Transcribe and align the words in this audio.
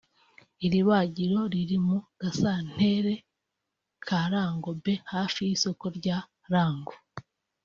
Iri 0.65 0.81
bagiro 0.89 1.39
riri 1.53 1.77
mu 1.87 1.97
gasantere 2.21 3.13
ka 4.05 4.19
Rango 4.31 4.69
B 4.83 4.85
hafi 5.13 5.39
y’isoko 5.47 5.85
rya 5.97 6.17
Rango 6.53 6.93